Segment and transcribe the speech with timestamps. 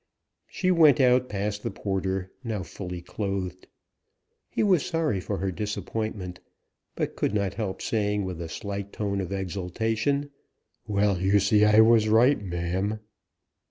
[0.47, 3.67] She went out past the porter, now fully clothed.
[4.49, 6.39] He was sorry for her disappointment,
[6.95, 10.31] but could not help saying, with a slight tone of exultation:
[10.87, 12.99] "Well, you see I was right, ma'am!"